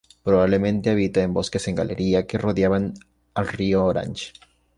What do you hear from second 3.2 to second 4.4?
al río Orange.